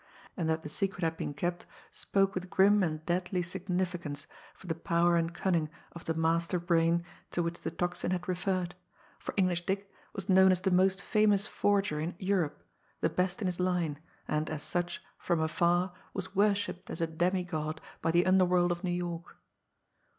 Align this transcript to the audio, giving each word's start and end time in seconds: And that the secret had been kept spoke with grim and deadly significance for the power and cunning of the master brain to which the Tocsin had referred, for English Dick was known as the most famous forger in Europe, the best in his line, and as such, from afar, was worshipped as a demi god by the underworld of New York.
And 0.35 0.49
that 0.49 0.63
the 0.63 0.67
secret 0.69 1.03
had 1.03 1.15
been 1.15 1.35
kept 1.35 1.67
spoke 1.91 2.33
with 2.33 2.49
grim 2.49 2.81
and 2.81 3.05
deadly 3.05 3.43
significance 3.43 4.25
for 4.55 4.65
the 4.65 4.73
power 4.73 5.15
and 5.15 5.31
cunning 5.31 5.69
of 5.91 6.05
the 6.05 6.15
master 6.15 6.57
brain 6.59 7.03
to 7.29 7.43
which 7.43 7.59
the 7.61 7.69
Tocsin 7.69 8.09
had 8.09 8.27
referred, 8.27 8.73
for 9.19 9.35
English 9.37 9.67
Dick 9.67 9.91
was 10.13 10.27
known 10.27 10.51
as 10.51 10.61
the 10.61 10.71
most 10.71 10.99
famous 10.99 11.45
forger 11.45 11.99
in 11.99 12.15
Europe, 12.17 12.63
the 13.01 13.09
best 13.09 13.41
in 13.41 13.45
his 13.45 13.59
line, 13.59 13.99
and 14.27 14.49
as 14.49 14.63
such, 14.63 15.03
from 15.19 15.39
afar, 15.39 15.93
was 16.15 16.35
worshipped 16.35 16.89
as 16.89 16.99
a 16.99 17.05
demi 17.05 17.43
god 17.43 17.79
by 18.01 18.09
the 18.09 18.25
underworld 18.25 18.71
of 18.71 18.83
New 18.83 18.89
York. 18.89 19.37